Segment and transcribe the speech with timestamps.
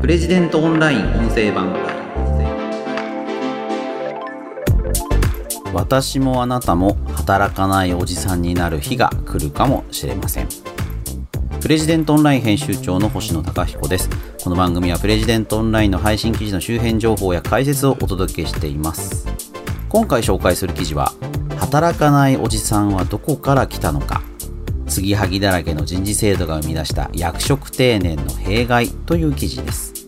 [0.00, 1.74] プレジデントオンライン音声版。
[5.74, 10.48] 私もあなたも働かないおじさんになる日が来るかもしれません。
[11.60, 14.08] プレジデントオンライン編集長の星野貴彦です。
[14.42, 19.28] この番組はプレジデントオンラインの配信記事の周辺情報や解説をお届けしています。
[19.90, 21.12] 今回紹介する記事は
[21.58, 24.22] 働かないおじさんはどこから来たのか。
[24.90, 29.99] 継ぎはぎだらけの人事制度が生み出した役職定年の弊害という記事です。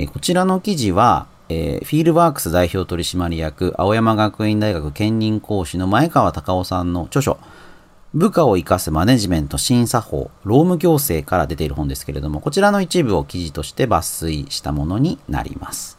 [0.00, 7.38] え、こちらの記事は、えー、フィールワークス代表取締役青山学院大学兼任講師の前川隆夫さんの著書
[8.14, 15.98] 部下を生かすマネジメント審査法労務行政から出ている本ですけれどもこちらの一部を記事として抜粋したものになります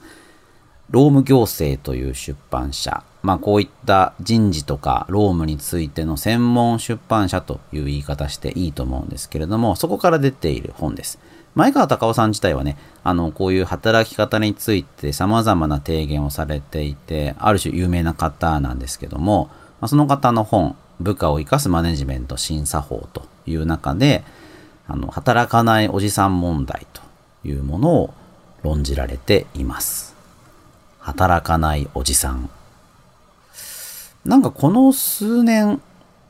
[0.89, 11.19] 労務行政という出版社、まあこういった人事とか労務についての専門出版社という言い方していいと思うんですけれども、そこから出ている本です。
[11.55, 19.49] 前川隆夫さん自体はね、あの、こういう働き方について様々な提言をされていて、ある種有名な方なんですけども、
[19.81, 24.23] まあ、その方の本、部下を生かすマネジメント審査法という中で、
[24.87, 27.01] あの、働かないおじさん問題と
[27.47, 28.13] いうものを
[28.63, 30.15] 論じられています。
[30.99, 32.49] 働かないおじさん。
[34.25, 35.81] なんかこの数年、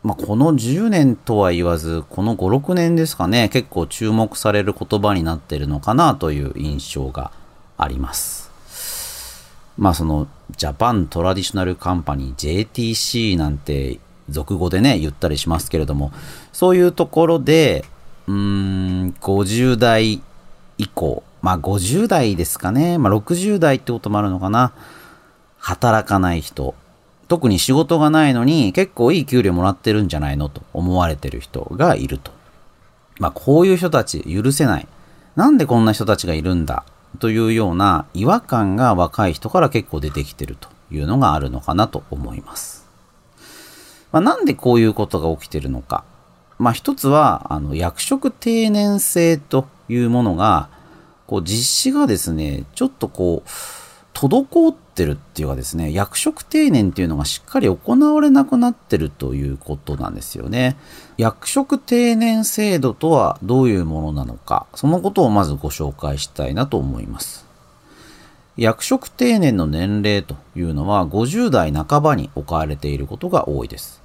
[0.02, 7.32] まあ、この10年とは言わず、この5、6年ですかね、結構注目される言葉になってるのかなという印象が
[7.78, 8.50] あります。
[9.78, 16.12] まあその、ジャパントラディショナルカンパニー JTC なんて俗語でね、言ったりしますけれども、
[16.54, 17.84] そういうところで、
[18.28, 20.22] うーん、50代
[20.78, 22.98] 以降、まあ50代ですかね。
[22.98, 24.72] まあ60代ってこともあるのかな。
[25.58, 26.74] 働かない人。
[27.30, 32.32] 特に仕事がないのに結構いい給料もらってるんじゃないのと思われてる人がいると。
[33.20, 34.88] まあこういう人たち許せない。
[35.36, 36.84] なんでこんな人たちがいるんだ？
[37.20, 42.88] というような違和感が若い人から結構出てきてるというのがあるのかなと思います。
[44.12, 46.04] まあ、なんでこういうことが起きてるのか？
[46.58, 50.70] まあ一つはあの役職定年制というものが
[51.28, 53.50] こう実施がですね、ちょっとこう、
[54.20, 60.76] 滞ってるっていうかですね、役職定年っていうのがしっかり行われなくなってるということなんですよね。
[61.16, 67.46] 役職定年制度とはどういうものなのか、そのことをまずご紹介したいなと思います。
[68.58, 74.02] 役職定年の年齢というのは50代半ばに置かれていることが多いです。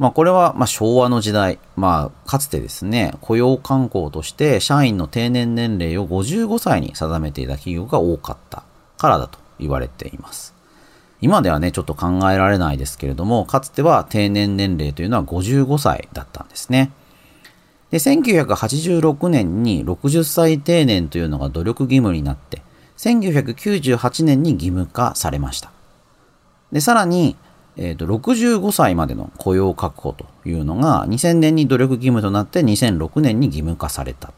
[0.00, 8.64] まあ、これはま昭和の時代、まあ、かつてですね、雇用慣行として社員の定年年齢を55歳に定めていた企業が多かった
[8.98, 10.54] からだと言われています。
[11.20, 16.90] 今ではね、ちょっと考えられないですけれども、かつては定年年齢というのは55歳だったんですね。
[17.90, 22.62] で、1986年に60歳定年というのが努力義務になって、
[22.96, 25.70] 1998年に義務化されました。
[26.72, 27.36] で、さらに、
[27.76, 34.32] えーと、65歳までの雇用確保というのが2000年に努力義務となって2006年に義務化された。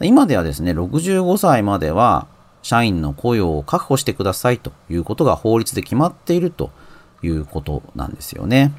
[0.00, 2.26] 今ではですね、65歳までは
[2.62, 6.70] 社員の雇用を確保してくださいということが法律で決まっていると
[7.22, 8.72] いうことなんですよね。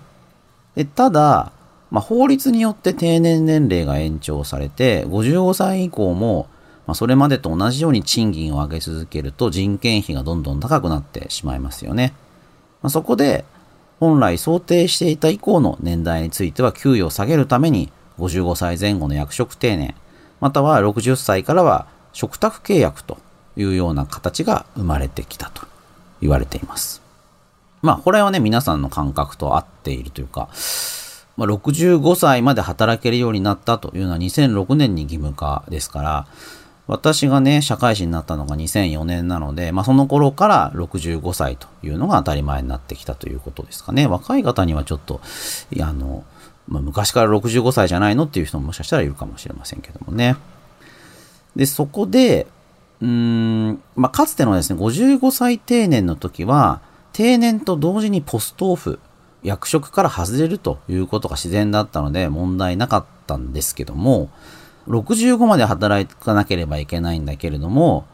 [0.75, 1.51] でただ、
[1.91, 6.47] まあ、法律によって定年年齢が延長されて、55歳以降も、
[6.87, 12.13] まあ、それまでと同じように賃金を上げ続けると人件費がどんどん高くなってしまいますよね。
[12.81, 13.45] まあ、そこで、
[13.99, 19.95] 本来想定していた以降の年代については給与を下げるために55歳前後の役職定年、
[20.41, 23.17] または60歳からは嘱託契約と
[23.57, 25.65] いうような形が生まれてきたと
[26.21, 27.01] 言われています。
[27.81, 30.49] まあこれはね皆さんの感覚と合っているというか、
[31.35, 36.27] まあ、65歳まで働けるようになったというのは2006年に義務化ですから、
[36.85, 44.05] 私がね、社会人になったのが2004年なので、まあ、その頃から65歳というのが当たり前になってきたということですかね。
[44.05, 45.21] 若い方にはちょっと、
[45.79, 46.25] あの、
[46.67, 50.35] まあ、昔から65歳じゃないのっていう人ももしかしたらいるかもしれませんけどもね。
[51.55, 52.47] で、そこで、
[53.03, 56.79] うん、まあ、かつてのですね、55歳定年の時は、
[57.11, 58.97] 定年と同時にポストオフ、
[59.43, 64.29] 役職から外れるということが自然だったので問題なかったんですけども、
[64.87, 68.05] 65まで働かなければいけないんだけれども、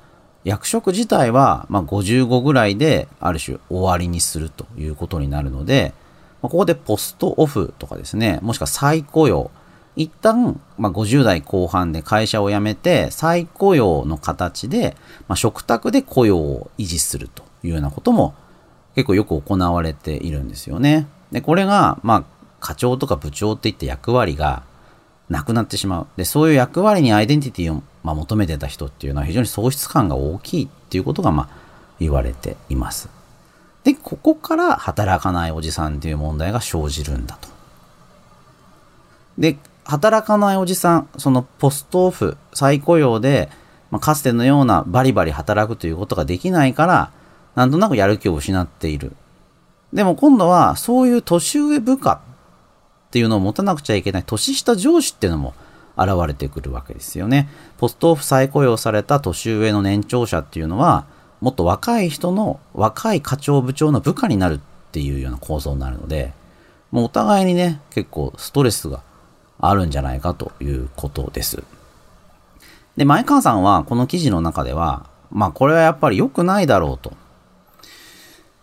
[0.43, 5.93] 役職自体は、ま55ぐらいである種終わりにするということになるので、
[6.41, 9.51] ここでポストオフとかですね、もしくは再雇用、
[9.99, 14.95] 一旦、ま50代後半で会社を辞めて再雇用の形で、
[15.27, 18.33] まあ、食卓で雇用を維持するというようなことも
[18.95, 21.05] 結構よく行われているんですよね。
[21.33, 22.23] で、これが、まあ、
[22.61, 24.63] 課長とか部長っていった役割が
[25.27, 26.07] なくなってしまう。
[26.15, 31.49] で、そういう役割にアイデンティティを、まあ、求めてた人っていうのは非常に喪失感が大きいっていうことが、まあ、
[31.99, 33.09] 言われています。
[33.83, 37.49] で、ここから働かないおじさんっていう問題が生じるんだと。
[39.37, 43.49] で、働かないおじさん、そのポストオフ、再雇用で、
[43.91, 47.11] まあ、かつてのようなバリバリ働くということができないから、
[47.55, 49.13] なんとなくやる気を失っている。
[49.91, 52.21] でも今度は、そういう年上部下
[53.07, 55.53] っていうのを持たなくちゃいけない年下上司っていうのも
[55.97, 57.49] 現れてくるわけですよね。
[57.77, 61.05] ポストオフ再雇用された年上の年長者っていうのは、
[61.41, 64.59] もっと若い人の若い課長部長の部下になるっ
[64.91, 66.33] ていうような構造になるので、
[66.91, 69.01] もうお互いにね、結構ストレスが
[69.59, 71.63] あるんじゃないかということです。
[72.97, 77.13] で、前川さんはこの記事の中では、まあこれはやっぱり良くないだろうと。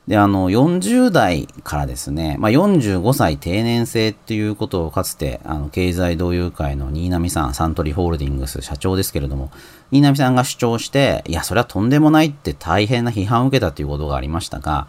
[0.08, 9.50] で、あの、40代からですね、まあ、45歳定年制っていうことをかつて、あの、経済同友会の新浪さん、サントリーホールディングス社長ですけれども、
[9.90, 14.86] 新浪さんが主張して、いや、それはとんでもないって大変な批判を受けたということがありましたが、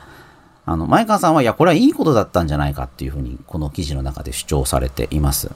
[0.68, 5.50] あの、前川さんは、いや、これはいいことだったんじゃないかっていうふうに、この記事の中で主張されています。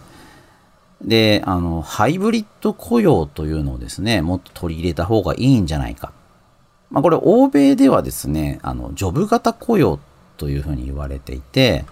[1.03, 6.12] で、あの、ハイブリッド雇用というのをですね、もっと取り入れた方がいいんじゃないか。
[6.92, 10.00] まあ、これ欧米ではですね、あの、ジョブ型雇用
[10.38, 11.86] というふうに言われていて、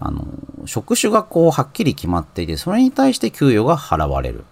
[0.00, 0.26] あの、
[0.66, 4.44] 職種がこうはっきり決まっていて、それに対して給与が払われる。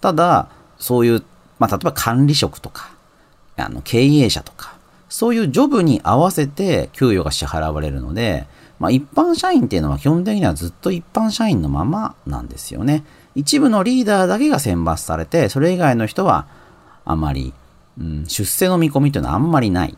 [0.00, 0.48] ただ、
[0.78, 1.22] そういう、
[1.58, 2.90] まあ、例えば管理職とか、
[3.56, 4.76] あの、経営者とか、
[5.08, 8.46] そういうジョブに合わせて給与が支払われるので、
[8.78, 13.04] まあ、一般社員っていうのは基本的にはずっと一般社員のままなんですよね。
[13.34, 16.46] 一部のリーダーだけが選抜されて、それ以外の人は
[17.04, 17.52] あまり
[17.98, 19.96] うん、出世の見込みというのはあんまりない。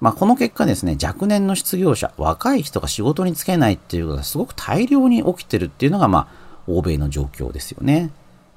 [0.00, 6.28] まあ、この結果ですね、若年の失業者、若い人が仕事に就けないっていうことがすごく大量に起きてるっていうのが、まあ、
[6.66, 8.10] 欧米の状況ですよね。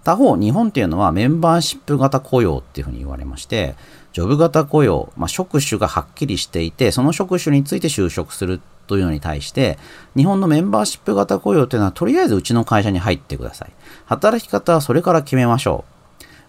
[0.03, 3.75] 他方、日本っていうのはメンバーシップ型雇用っていうふうに言われまして、
[4.13, 9.77] ジョブ型雇用、まあ、職種がはっきりしていて、その職種について就職するというのに対して、
[10.15, 13.71] 日本のメンバーシップ型雇用というのは、とりあえずうちの会社に入ってください。
[14.05, 15.85] 働き方はそれから決めましょ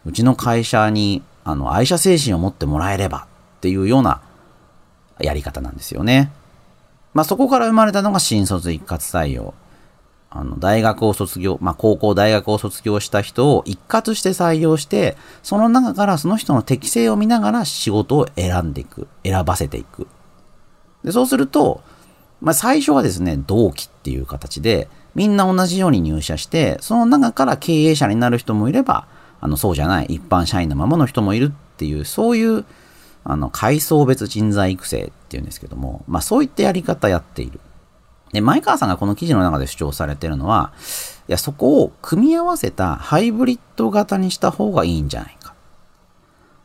[0.06, 0.10] う。
[0.10, 3.28] うちの会社にあの、愛社精神を持ってもらえれば
[3.58, 4.22] っていうような
[5.20, 6.32] やり方なんですよね。
[7.12, 9.54] まあ、そこから生まれたのが新卒一括採用。
[10.30, 19.06] あの、大学を卒業、まあ、高校、大学を卒業した人を一括して採用して、その中からその人の適性を見ながら仕事を選んでいく。
[19.22, 20.08] 選ばせていく。
[21.04, 21.82] で、そうすると、
[22.40, 29.06] まあ、最初はですね、同期っていう形で、みんな同じように入社して、その中から経営者になる人もいれば、
[29.40, 32.64] あの、そうじゃない、一般社員のままの人もいるっていう、そういう、
[33.24, 37.60] あの、階層別人材育成っていうんですけども、まあそういったやり方やっている。
[38.32, 40.72] で、前川さんがこの記事の中で主張されてるのは、
[41.28, 45.54] いや、そこを組み合わせたハイブリッド型にした方がいいんじゃないか。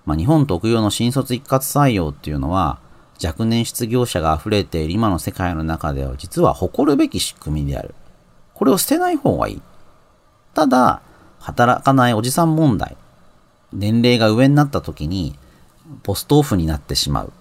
[0.06, 2.80] まあ日本特有の新卒一括採用っていうのは、
[3.24, 7.94] 若年失業者が溢れている今の世界の中では実は誇るべき仕組みである。
[8.54, 9.62] これを捨てない方がいい。
[10.54, 11.02] ただ、
[11.40, 12.98] 働かないおじさん問題。
[13.72, 15.38] 年齢が上になった時に、
[16.04, 17.34] ポストオフになってしまう。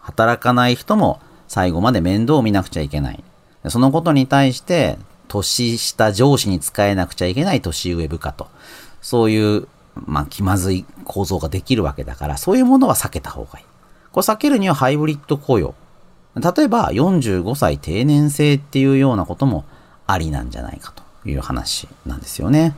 [0.00, 3.22] 働かない人も最後まで面倒を見なくちゃいけない。
[3.68, 4.98] そのことに対して、
[5.28, 8.48] 年下上司に使えなくちゃいけない年上部下と。
[9.02, 13.65] そういう、まあ、気まずい構造ができるわけだから、そういうものは避けた方がいい。
[14.16, 15.74] これ避けるにはハイブリッド雇用。
[16.36, 19.66] 例えば、45歳定年制っていうようなことも
[20.06, 22.74] ありなんじゃないかという話なんですよね。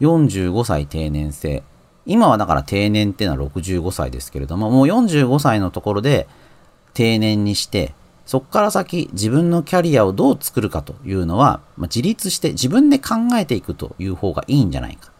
[0.00, 1.64] 45歳定年制。
[2.06, 6.28] 今はだから定年っていうのは65歳ですけれども、もう45歳のところで
[6.94, 7.92] 定年にして、
[8.24, 15.10] そこから先自分のキャリアをどう作るかというのは、まあ、自立して自分で考えていくという方がいいんじゃないか。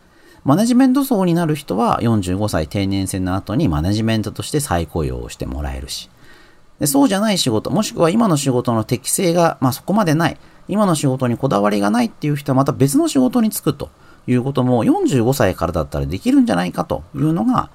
[0.47, 6.09] マネジメント層になる人は45歳定年制の後にマネジメントとして再雇用をしてもらえるし。
[6.79, 10.39] でそうじゃない仕事、もしくは今の仕事の適性が、まあ、そこまでない、
[10.69, 13.91] 今の仕事にこだわりがないっていう人はまた別の仕事に就くと。
[14.29, 17.71] いうことも45歳からだったらできるんじゃないかというのが、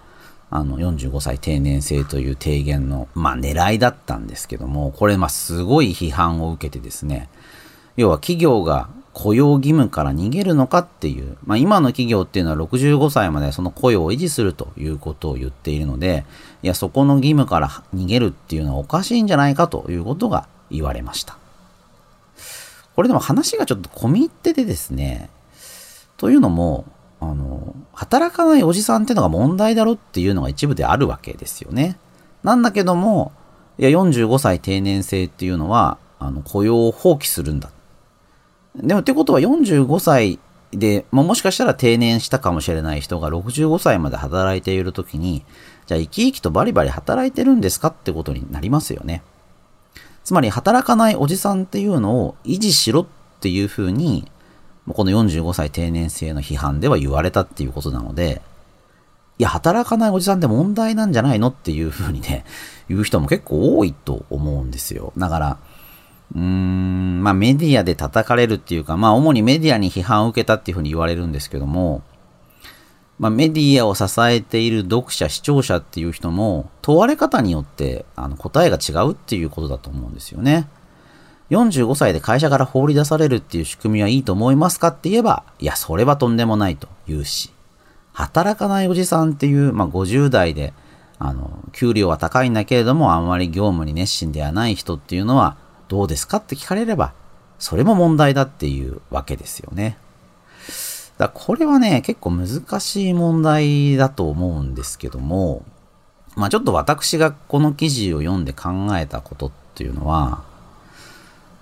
[0.50, 7.30] あの、45歳定年制という提言の、まあ、狙いだったんですけども、これ、ま、すごい批判を受けてですね、
[7.96, 16.26] 要は企業が雇用義務から逃げるのかっていう、まあ、今の企業っていうのは65歳までその雇用を維持するということを言っているので、
[16.64, 21.38] いや、そこの義務から逃げるっていうのはおかしいんじゃないかということが言われました。
[22.96, 25.30] これでも話がちょっと込み入っててですね、
[26.18, 26.86] というのも、
[27.20, 31.98] あの、働かないおじさんっていうのが問題だろっていうのが一部であるわけですよね。
[32.44, 33.32] なんだけども、
[33.78, 37.70] いや、45歳定年制っていうのは、あの、雇用を放棄するんだ。
[38.76, 40.40] でもってことは45歳
[40.72, 45.44] で、まあ、もしかしたら定年したかもしれない人が65歳まで働いているときに、
[45.86, 49.24] じゃあ生き生きとバリバリ働いてるんですかってことになりますよね。
[50.24, 53.06] つまり働かないおじさんっていうのを維持しろっ
[53.42, 54.32] ていうふうに、
[54.88, 58.42] この45歳定年制の批判では言われたっていうことなので、
[59.40, 62.46] いや、働かないおじさんって問題なんじゃないのっていうふうにね、
[62.88, 65.14] 言う人も結構多いと思うんですよ。
[65.18, 65.58] だから、
[66.36, 72.04] うーん、まあメディアで叩かれるっていうか、まあ主にメディアに批判を受けたっていうふうに言われるんですけども、
[73.20, 80.68] まあメディアを支えている読者、視聴者っていう人も、問われ方によってあの答えが違うっていうことだと思うんですよね。
[81.52, 87.52] 45歳で会社から放り出されるっていう仕組みはいいと思いますかって言えば、いや、それはとんでもないと言うし、
[88.14, 90.74] 働かないおじさんっていう、まあ50代で、
[91.20, 95.58] あの、給料は高いんだけれども、あんまり業務に熱心ではない人っていうのは、
[95.92, 96.38] どうですか？
[96.38, 97.12] って聞かれれば、
[97.60, 99.98] それも問題だっていうわけですよね。
[101.18, 105.66] だこれはね、結構難しい問題だと思うんですけども、
[106.38, 110.44] まあちょっと私がこの記事を読んで考えたことっていうのは、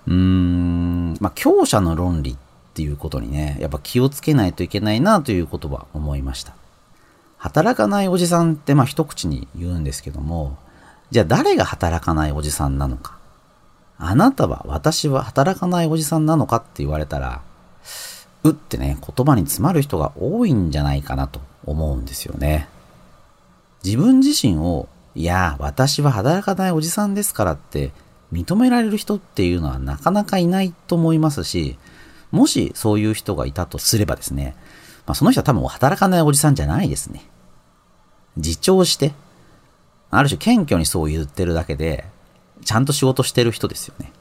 [0.06, 2.36] うーん、まあ強者の論理っ
[2.72, 6.54] ていうことにね、やっぱ気をつけないといけないなということは思いました。
[7.36, 10.56] 働かないおじさんってまあ一口に言うんですけども、
[11.10, 13.18] じゃあ誰が働かないおじさんなのか？
[14.02, 17.42] あなたは私は働かないおじさんなのかって言われたら、
[18.42, 22.66] うってね、言葉に詰まる人が多いんじゃないかなと思うんですよね。
[23.84, 27.92] 自分自身を、いや、私は働かないおじさんですからって
[28.32, 31.76] 認められる人っていうのはなかなかいないと思いますし、
[32.30, 34.56] もしそういう人がいたとすればですね、
[35.06, 37.22] まあ、その人は多分働かないおじさんじゃないですね。
[38.36, 39.12] 自重して、
[40.10, 42.06] ある種謙虚にそう言ってるだけで、
[42.64, 44.12] ちゃんと仕事してる人ですよね。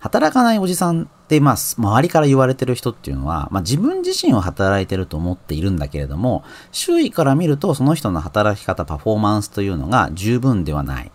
[0.00, 11.10] 働かないおじさんって、まあ、周りから言われてる人っていうのは、まあ、自分自身は働いてると思っているんだけれども、周囲から見ると、その人の働き方、パフォーマンスというのが十分ではない。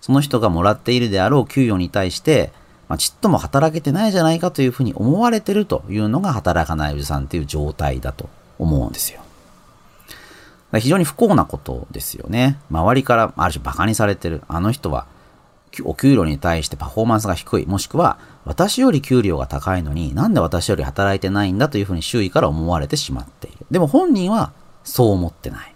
[0.00, 2.52] その人がもらっているであろう給与に対して、
[2.88, 9.20] まあ、ちっとも働けてないじゃないかというふうに思われてるというのが働かないおじさんっていう状態だと思うんですよ。
[10.76, 12.58] 非常に不幸なことですよね。
[12.70, 14.42] 周りからある種馬鹿にされてる。
[14.48, 15.06] あの人は
[15.84, 17.66] お給料に対してパフォーマンスが低い。
[17.66, 23.58] もしくは、私より給料が高いのになんで私より働いてないんだというふうに周囲から思われてしまっている。
[23.70, 24.52] でも本人は
[24.84, 25.74] そう思ってない。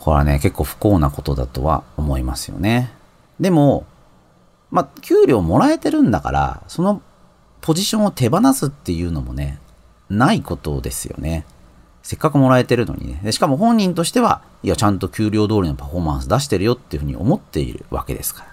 [0.00, 2.92] これはね、結構不幸なことだとは思いますよね。
[3.40, 3.86] でも、
[4.70, 7.02] まあ、給料もらえてるんだから、その
[7.60, 9.60] ポジションを手放すっていうのもね、
[10.10, 11.46] ないことですよね。
[12.02, 13.32] せっかくもらえてるのにね。
[13.32, 18.52] しかも本人としては、いや、ちゃんと給料通りのパフォーマンス出してるよっていうふうに思っているわけですから。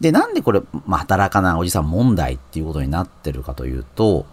[0.00, 4.26] で、なんでこれ、まあ、働かないおじさん問題っていうことになってるかというと、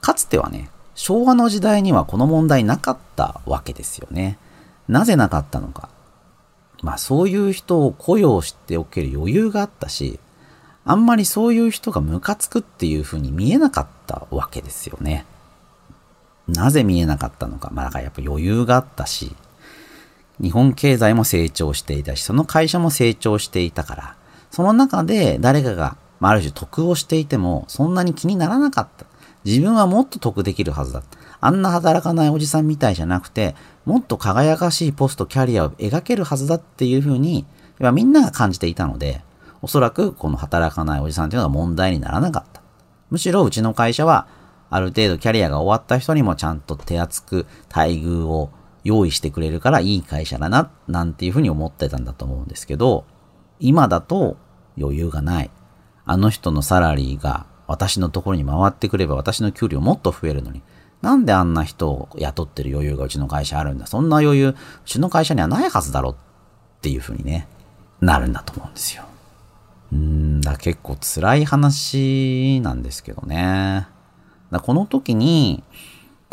[0.00, 4.38] かつてはね、昭和の時代にはこの問題なかったわけですよね。
[4.88, 5.88] なぜなかったのか。
[6.82, 10.20] まあそういう人を雇用しておける余裕があったし、
[10.84, 15.24] あんまりそういう人がムカつくっていう風に見えなかったわけですよね。
[16.48, 17.70] なぜ見えなかったのか。
[17.72, 19.34] まあだからやっぱ余裕があったし、
[20.40, 24.16] 日本経済も成長していたし、その会社も成長していたから、
[24.50, 29.06] その中で誰かが、まあ、ある種得をしていても、そんなに気にならなかった。
[29.44, 31.02] 自分はもっと得できるはずだ。
[31.40, 37.44] あんな働かないおじさんみたいじゃなくて、もっと輝かしいポスト、キャリアを描けるはずだっていうふうに、
[37.92, 39.22] みんなが感じていたので、
[39.60, 42.62] おそらくこの働かないおじさんっていうのは問題にならなかった。
[43.10, 44.26] むしろうちの会社は、
[44.74, 48.50] ある程度キャリアが終わった人にもちゃんと手厚く待遇を
[48.82, 53.04] 用意してくれるからいい会社だな、なんていうふうに思ってたんだと思うんですけど、
[53.60, 54.36] 今だと
[54.76, 55.50] 余裕がない。
[56.04, 60.60] あの人のサラリーが私のところに回ってくれば私の給料もっと増えるのに、
[61.02, 66.16] なんであんな人を雇ってる余裕がうちの会社あるんだそんな余裕、うちの会社にはないはずだろっ
[66.82, 67.46] ていう風にね、
[68.00, 69.04] なるんだと思うんですよ。
[69.92, 73.93] うんだ結構辛い話なんですけどね。
[74.54, 75.62] だこの時に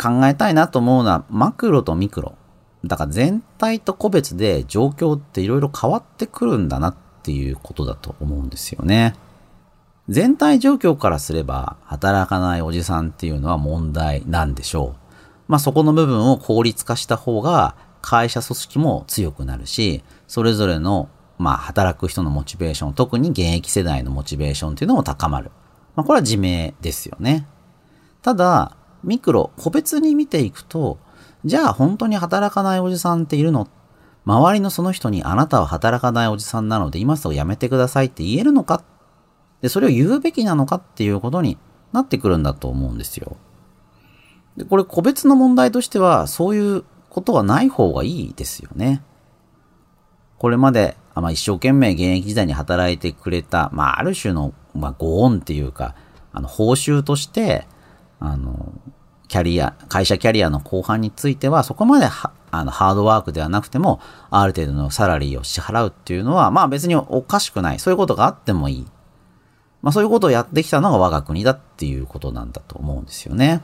[0.01, 2.35] 考えたいなと思うのはマクロとミクロ。
[2.85, 9.15] だから全体と個別で状況っていろいろ変わってくるんだなっていうことだと思うんですよね。
[10.09, 15.13] 全体状況からすれば、働かないおじさんっていうのは問題なんでしょう。
[15.47, 25.51] まあそこの部分を効率化した方が、会社組織も強くなるし、それぞれの、まあ働く人のモチベーション、特に現役世代のモチベーションっていうのも高まる。
[25.95, 27.47] まあこれは自明ですよね。
[28.21, 30.99] ただ、ミクロ、個別に見ていくと、
[31.43, 33.67] じゃあ本当に働かないおじさんっているの？
[34.25, 38.83] 周りのその人にあなたは働かないおじさんなので今すぐ辞めてくださいって言えるのか？
[39.61, 41.57] で、それを言うべきなのかっていうことに
[41.93, 43.37] なってくるんだと思うんですよ。
[44.55, 49.01] で、これ個別の問題としては、そういうことはない方がいいですよね。
[50.37, 55.95] これまで、まあ、一生懸命現役時代に働いてくれた、まあ、ある種の、まあ、ご恩っていうか、
[56.33, 57.67] あの、報酬として、
[58.21, 58.71] あの、
[59.27, 62.07] キャリア、会社キャリアの後半については、そこまで
[62.51, 63.99] あの、ハードワークではなくても、
[64.29, 67.79] ある程度のサラリーを支払うっていうのは、まあ別におかしくない。
[67.79, 68.87] そういうことがあってもいい。
[69.81, 73.61] まあそういうことをやってきたのが我が国だっていうことなんだと思うんですよね。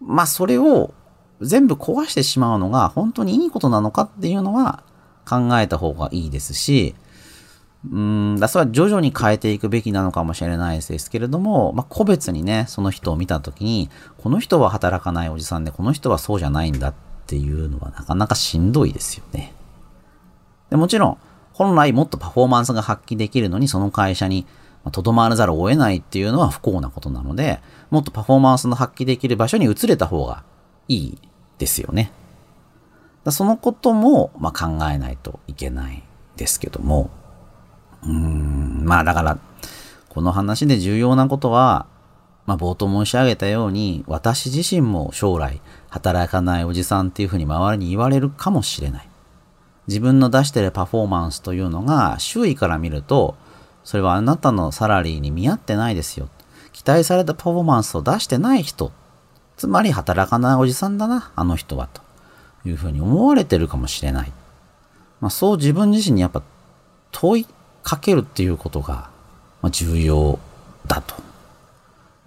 [0.00, 0.92] まあそれを
[1.40, 4.82] 全部壊してしまうのが本当にいいことなのかっていうのは
[5.28, 6.94] 考えた方がいいですし、
[7.90, 16.94] うん、だそれは徐々に変えていくべきなのかもしれないですけれども、まあ、個別にね、その人を見たときに、この人は働かないおじさんで、この人はそうじゃないんだっ
[17.26, 19.52] ていうのはなかなかしんどいですよね。
[20.70, 21.18] でもちろん、
[21.52, 24.46] 本来もっとパフォーマンスが発揮できるのに、その会社に
[24.90, 27.60] とどまらざるを得ないっていうのは不幸なことなので、
[27.90, 30.42] もっとパフォーマンスの発揮できる場所に移れた方が
[30.88, 31.18] いい
[31.58, 32.12] ですよね。
[33.24, 36.02] だそのことも、まあ、考えないといけない
[36.36, 37.10] ですけども、
[38.06, 39.38] うん、まあだから、
[40.08, 41.86] この話で重要なことは、
[42.46, 49.08] まあ冒頭申し上げたように、私自身も将来働かないおじさんっていうふうに周りに言われるかもしれない。
[49.86, 53.36] 自分の出してるパフォーマンスというのが周囲から見ると、
[53.84, 56.28] それはあなたのサラリーに見合ってないですよ。
[56.72, 58.92] 期待されたパフォーマンスを出してない人。
[59.56, 61.88] つまり働かないおじさんだな、あの人は。
[61.92, 62.02] と
[62.64, 64.32] いうふうに思われてるかもしれない。
[65.20, 66.42] まあそう自分自身にやっぱ
[67.12, 67.46] 問い
[67.84, 69.10] かけるっていうことが
[69.70, 70.40] 重要
[70.88, 71.14] だと。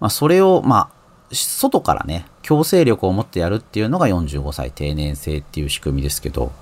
[0.00, 0.98] まあそれをまあ
[1.34, 6.52] 外からね、強制力を持ってやるっていうのが45歳定年制っていう仕組みですけど、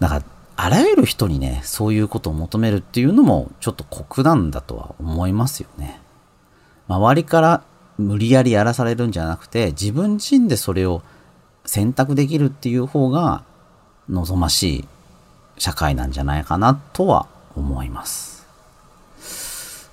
[0.00, 0.22] だか
[0.56, 6.00] あらゆる人にね、そういうことを求めるっていうのもちょっと酷なんだとは思いますよね。
[6.88, 7.62] 周りから
[7.98, 11.02] 無理やりやらされるんじゃなくて、自分自身でそれを
[11.64, 13.42] 選択できるっていう方が
[14.08, 14.88] 望ましい
[15.58, 18.34] 社会なんじゃないかなとは思います。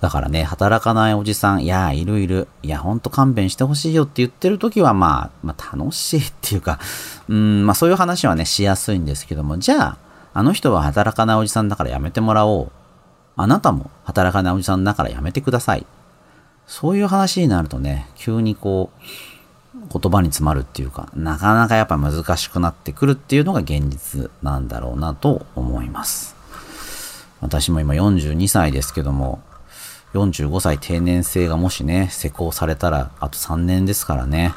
[0.02, 6.80] だからね、働かないおじさん、いや、いるいる、いや、ほんと勘弁してほしいよって言ってる時は、まあ、まあ、楽しい っていうか、
[7.30, 9.98] うん、まあそういう話はね、しやすいんですけども、じゃあ、
[10.34, 12.72] あの人は働かないおじさんだからやめてもらおう。
[13.38, 15.86] あなたも働かないおじさんだからやめてください。
[16.66, 19.02] そういう話になるとね、急にこう、
[20.00, 26.41] 言葉に詰まるっていうか、なかなかやっぱ難しくなってくるっていうのが現実なんだろうなと思います。
[27.42, 29.42] 私も今42歳ですけども、
[30.14, 34.54] 45歳定年制がもしね、施行されたらあと3年ですからね、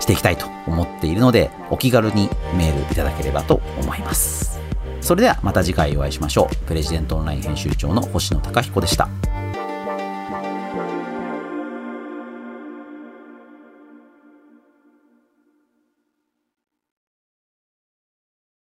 [0.00, 4.60] していきたいと思っているので、お気軽にメールいただければと思います。
[5.00, 6.56] それではまた次回お会いしましょう。
[6.66, 9.08] プレジデントオンライン編集長の星野貴彦でした。